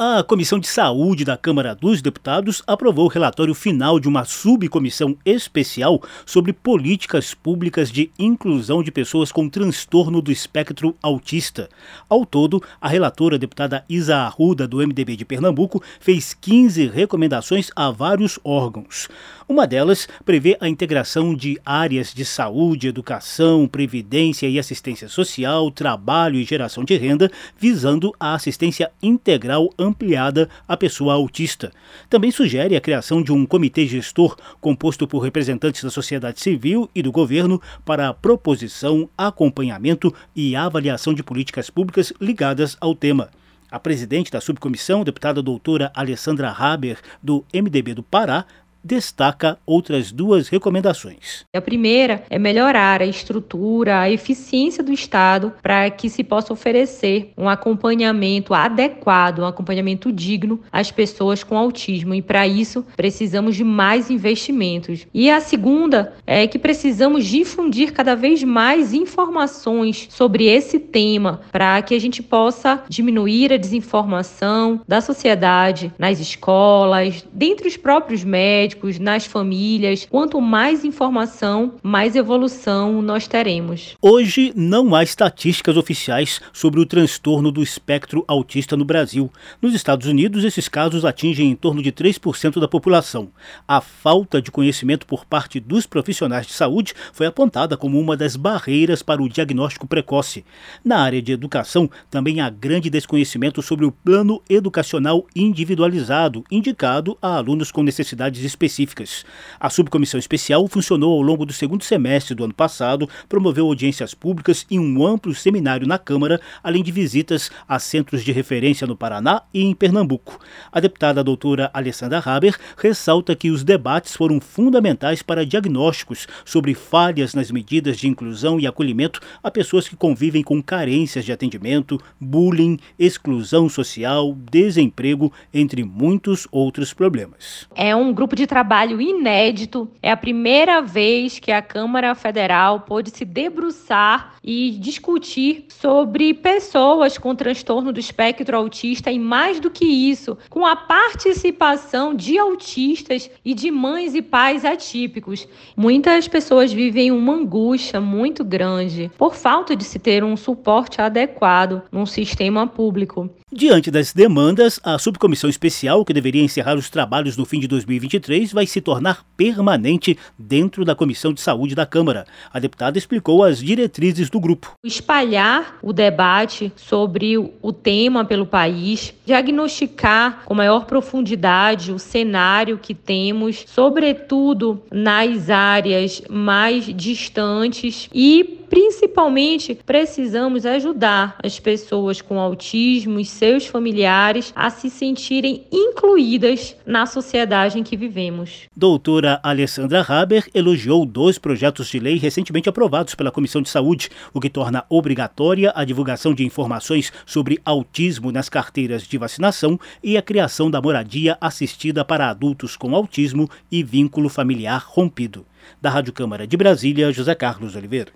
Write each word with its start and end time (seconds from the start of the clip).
A 0.00 0.22
Comissão 0.22 0.60
de 0.60 0.68
Saúde 0.68 1.24
da 1.24 1.36
Câmara 1.36 1.74
dos 1.74 2.00
Deputados 2.00 2.62
aprovou 2.68 3.06
o 3.06 3.08
relatório 3.08 3.52
final 3.52 3.98
de 3.98 4.06
uma 4.06 4.24
subcomissão 4.24 5.16
especial 5.24 6.00
sobre 6.24 6.52
políticas 6.52 7.34
públicas 7.34 7.90
de 7.90 8.08
inclusão 8.16 8.80
de 8.80 8.92
pessoas 8.92 9.32
com 9.32 9.48
transtorno 9.48 10.22
do 10.22 10.30
espectro 10.30 10.94
autista. 11.02 11.68
Ao 12.08 12.24
todo, 12.24 12.62
a 12.80 12.88
relatora, 12.88 13.34
a 13.34 13.38
deputada 13.40 13.84
Isa 13.88 14.18
Arruda, 14.18 14.68
do 14.68 14.76
MDB 14.76 15.16
de 15.16 15.24
Pernambuco, 15.24 15.82
fez 15.98 16.32
15 16.32 16.86
recomendações 16.86 17.68
a 17.74 17.90
vários 17.90 18.38
órgãos. 18.44 19.08
Uma 19.48 19.66
delas 19.66 20.06
prevê 20.24 20.56
a 20.60 20.68
integração 20.68 21.34
de 21.34 21.58
áreas 21.66 22.14
de 22.14 22.24
saúde, 22.24 22.86
educação, 22.86 23.66
previdência 23.66 24.46
e 24.46 24.60
assistência 24.60 25.08
social, 25.08 25.72
trabalho 25.72 26.38
e 26.38 26.44
geração 26.44 26.84
de 26.84 26.96
renda, 26.96 27.28
visando 27.58 28.14
a 28.20 28.34
assistência 28.34 28.92
integral 29.02 29.70
ampliada 29.88 30.48
à 30.66 30.76
pessoa 30.76 31.14
autista. 31.14 31.72
Também 32.08 32.30
sugere 32.30 32.76
a 32.76 32.80
criação 32.80 33.22
de 33.22 33.32
um 33.32 33.44
comitê 33.44 33.86
gestor 33.86 34.36
composto 34.60 35.08
por 35.08 35.18
representantes 35.20 35.82
da 35.82 35.90
sociedade 35.90 36.40
civil 36.40 36.88
e 36.94 37.02
do 37.02 37.10
governo 37.10 37.60
para 37.84 38.08
a 38.08 38.14
proposição, 38.14 39.08
acompanhamento 39.16 40.14
e 40.34 40.54
avaliação 40.54 41.12
de 41.12 41.22
políticas 41.22 41.70
públicas 41.70 42.12
ligadas 42.20 42.76
ao 42.80 42.94
tema. 42.94 43.30
A 43.70 43.78
presidente 43.78 44.30
da 44.30 44.40
subcomissão, 44.40 45.04
deputada 45.04 45.42
doutora 45.42 45.92
Alessandra 45.94 46.50
Haber, 46.50 46.98
do 47.22 47.44
MDB 47.52 47.92
do 47.92 48.02
Pará, 48.02 48.46
destaca 48.82 49.58
outras 49.66 50.12
duas 50.12 50.48
recomendações. 50.48 51.44
A 51.54 51.60
primeira 51.60 52.22
é 52.30 52.38
melhorar 52.38 53.02
a 53.02 53.06
estrutura, 53.06 54.00
a 54.00 54.10
eficiência 54.10 54.82
do 54.82 54.92
Estado 54.92 55.52
para 55.62 55.90
que 55.90 56.08
se 56.08 56.22
possa 56.22 56.52
oferecer 56.52 57.32
um 57.36 57.48
acompanhamento 57.48 58.54
adequado, 58.54 59.40
um 59.40 59.46
acompanhamento 59.46 60.12
digno 60.12 60.60
às 60.72 60.90
pessoas 60.90 61.42
com 61.42 61.56
autismo 61.56 62.14
e 62.14 62.22
para 62.22 62.46
isso 62.46 62.84
precisamos 62.96 63.56
de 63.56 63.64
mais 63.64 64.10
investimentos. 64.10 65.06
E 65.12 65.30
a 65.30 65.40
segunda 65.40 66.14
é 66.26 66.46
que 66.46 66.58
precisamos 66.58 67.26
difundir 67.26 67.92
cada 67.92 68.14
vez 68.14 68.42
mais 68.42 68.94
informações 68.94 70.06
sobre 70.10 70.46
esse 70.46 70.78
tema 70.78 71.40
para 71.50 71.82
que 71.82 71.94
a 71.94 72.00
gente 72.00 72.22
possa 72.22 72.82
diminuir 72.88 73.52
a 73.52 73.56
desinformação 73.56 74.80
da 74.86 75.00
sociedade 75.00 75.92
nas 75.98 76.20
escolas, 76.20 77.26
dentre 77.32 77.68
os 77.68 77.76
próprios 77.76 78.24
médicos 78.24 78.67
médicos, 78.68 78.98
nas 78.98 79.24
famílias. 79.24 80.06
Quanto 80.10 80.40
mais 80.40 80.84
informação, 80.84 81.74
mais 81.82 82.14
evolução 82.14 83.00
nós 83.00 83.26
teremos. 83.26 83.96
Hoje 84.02 84.52
não 84.54 84.94
há 84.94 85.02
estatísticas 85.02 85.76
oficiais 85.76 86.40
sobre 86.52 86.78
o 86.80 86.86
transtorno 86.86 87.50
do 87.50 87.62
espectro 87.62 88.24
autista 88.28 88.76
no 88.76 88.84
Brasil. 88.84 89.32
Nos 89.62 89.74
Estados 89.74 90.06
Unidos, 90.06 90.44
esses 90.44 90.68
casos 90.68 91.04
atingem 91.04 91.50
em 91.50 91.56
torno 91.56 91.82
de 91.82 91.90
3% 91.90 92.60
da 92.60 92.68
população. 92.68 93.30
A 93.66 93.80
falta 93.80 94.42
de 94.42 94.50
conhecimento 94.50 95.06
por 95.06 95.24
parte 95.24 95.58
dos 95.58 95.86
profissionais 95.86 96.46
de 96.46 96.52
saúde 96.52 96.92
foi 97.12 97.26
apontada 97.26 97.76
como 97.76 97.98
uma 97.98 98.16
das 98.16 98.36
barreiras 98.36 99.02
para 99.02 99.22
o 99.22 99.28
diagnóstico 99.28 99.86
precoce. 99.86 100.44
Na 100.84 100.98
área 100.98 101.22
de 101.22 101.32
educação, 101.32 101.90
também 102.10 102.40
há 102.40 102.50
grande 102.50 102.90
desconhecimento 102.90 103.62
sobre 103.62 103.86
o 103.86 103.92
plano 103.92 104.42
educacional 104.48 105.26
individualizado, 105.34 106.44
indicado 106.50 107.16
a 107.22 107.36
alunos 107.36 107.72
com 107.72 107.82
necessidades 107.82 108.42
específicas 108.42 108.57
específicas. 108.58 109.24
A 109.60 109.70
subcomissão 109.70 110.18
especial 110.18 110.66
funcionou 110.66 111.12
ao 111.12 111.22
longo 111.22 111.46
do 111.46 111.52
segundo 111.52 111.84
semestre 111.84 112.34
do 112.34 112.42
ano 112.42 112.52
passado, 112.52 113.08
promoveu 113.28 113.66
audiências 113.66 114.14
públicas 114.14 114.66
e 114.68 114.78
um 114.78 115.06
amplo 115.06 115.32
seminário 115.34 115.86
na 115.86 115.98
Câmara, 115.98 116.40
além 116.62 116.82
de 116.82 116.90
visitas 116.90 117.50
a 117.68 117.78
centros 117.78 118.24
de 118.24 118.32
referência 118.32 118.86
no 118.86 118.96
Paraná 118.96 119.42
e 119.54 119.62
em 119.62 119.74
Pernambuco. 119.74 120.40
A 120.72 120.80
deputada 120.80 121.22
doutora 121.22 121.70
Alessandra 121.72 122.20
Haber 122.24 122.56
ressalta 122.76 123.36
que 123.36 123.50
os 123.50 123.62
debates 123.62 124.16
foram 124.16 124.40
fundamentais 124.40 125.22
para 125.22 125.46
diagnósticos 125.46 126.26
sobre 126.44 126.74
falhas 126.74 127.34
nas 127.34 127.50
medidas 127.50 127.96
de 127.96 128.08
inclusão 128.08 128.58
e 128.58 128.66
acolhimento 128.66 129.20
a 129.42 129.50
pessoas 129.50 129.88
que 129.88 129.94
convivem 129.94 130.42
com 130.42 130.60
carências 130.60 131.24
de 131.24 131.32
atendimento, 131.32 132.00
bullying, 132.20 132.78
exclusão 132.98 133.68
social, 133.68 134.34
desemprego, 134.50 135.32
entre 135.54 135.84
muitos 135.84 136.48
outros 136.50 136.92
problemas. 136.92 137.68
É 137.76 137.94
um 137.94 138.12
grupo 138.12 138.34
de 138.34 138.47
trabalho 138.48 139.00
inédito. 139.00 139.88
É 140.02 140.10
a 140.10 140.16
primeira 140.16 140.80
vez 140.80 141.38
que 141.38 141.52
a 141.52 141.62
Câmara 141.62 142.14
Federal 142.14 142.80
pôde 142.80 143.10
se 143.10 143.24
debruçar 143.24 144.34
e 144.42 144.70
discutir 144.80 145.66
sobre 145.68 146.32
pessoas 146.32 147.18
com 147.18 147.34
transtorno 147.34 147.92
do 147.92 148.00
espectro 148.00 148.56
autista 148.56 149.12
e, 149.12 149.18
mais 149.18 149.60
do 149.60 149.70
que 149.70 149.84
isso, 149.84 150.36
com 150.48 150.66
a 150.66 150.74
participação 150.74 152.14
de 152.14 152.38
autistas 152.38 153.30
e 153.44 153.54
de 153.54 153.70
mães 153.70 154.14
e 154.14 154.22
pais 154.22 154.64
atípicos. 154.64 155.46
Muitas 155.76 156.26
pessoas 156.26 156.72
vivem 156.72 157.12
uma 157.12 157.34
angústia 157.34 158.00
muito 158.00 158.42
grande 158.42 159.10
por 159.18 159.34
falta 159.34 159.76
de 159.76 159.84
se 159.84 159.98
ter 159.98 160.24
um 160.24 160.36
suporte 160.36 161.00
adequado 161.00 161.82
num 161.92 162.06
sistema 162.06 162.66
público. 162.66 163.30
Diante 163.50 163.90
das 163.90 164.12
demandas, 164.12 164.78
a 164.84 164.98
subcomissão 164.98 165.48
especial, 165.48 166.04
que 166.04 166.12
deveria 166.12 166.42
encerrar 166.42 166.76
os 166.76 166.90
trabalhos 166.90 167.34
no 167.34 167.46
fim 167.46 167.58
de 167.58 167.66
2023, 167.66 168.37
vai 168.46 168.66
se 168.66 168.80
tornar 168.80 169.24
permanente 169.36 170.18
dentro 170.38 170.84
da 170.84 170.94
Comissão 170.94 171.32
de 171.32 171.40
Saúde 171.40 171.74
da 171.74 171.86
Câmara. 171.86 172.26
A 172.52 172.58
deputada 172.58 172.98
explicou 172.98 173.44
as 173.44 173.58
diretrizes 173.58 174.30
do 174.30 174.40
grupo. 174.40 174.72
Espalhar 174.84 175.78
o 175.82 175.92
debate 175.92 176.72
sobre 176.76 177.36
o 177.38 177.72
tema 177.72 178.24
pelo 178.24 178.46
país, 178.46 179.14
diagnosticar 179.24 180.42
com 180.44 180.54
maior 180.54 180.86
profundidade 180.86 181.92
o 181.92 181.98
cenário 181.98 182.78
que 182.78 182.94
temos, 182.94 183.64
sobretudo 183.66 184.82
nas 184.90 185.50
áreas 185.50 186.22
mais 186.28 186.84
distantes 186.84 188.08
e 188.12 188.57
principalmente 188.68 189.74
precisamos 189.74 190.64
ajudar 190.64 191.36
as 191.42 191.58
pessoas 191.58 192.20
com 192.20 192.38
autismo 192.38 193.18
e 193.18 193.24
seus 193.24 193.66
familiares 193.66 194.52
a 194.54 194.70
se 194.70 194.90
sentirem 194.90 195.64
incluídas 195.72 196.76
na 196.86 197.06
sociedade 197.06 197.78
em 197.78 197.82
que 197.82 197.96
vivemos. 197.96 198.62
Doutora 198.76 199.40
Alessandra 199.42 200.04
Haber 200.08 200.48
elogiou 200.54 201.04
dois 201.04 201.38
projetos 201.38 201.88
de 201.88 201.98
lei 201.98 202.16
recentemente 202.16 202.68
aprovados 202.68 203.14
pela 203.14 203.30
Comissão 203.30 203.62
de 203.62 203.68
Saúde, 203.68 204.10
o 204.32 204.40
que 204.40 204.50
torna 204.50 204.84
obrigatória 204.88 205.72
a 205.74 205.84
divulgação 205.84 206.34
de 206.34 206.44
informações 206.44 207.12
sobre 207.26 207.60
autismo 207.64 208.30
nas 208.30 208.48
carteiras 208.48 209.02
de 209.02 209.18
vacinação 209.18 209.78
e 210.02 210.16
a 210.16 210.22
criação 210.22 210.70
da 210.70 210.80
moradia 210.80 211.36
assistida 211.40 212.04
para 212.04 212.30
adultos 212.30 212.76
com 212.76 212.94
autismo 212.94 213.48
e 213.70 213.82
vínculo 213.82 214.28
familiar 214.28 214.84
rompido. 214.86 215.46
Da 215.80 215.90
Rádio 215.90 216.12
Câmara 216.12 216.46
de 216.46 216.56
Brasília, 216.56 217.12
José 217.12 217.34
Carlos 217.34 217.76
Oliveira. 217.76 218.12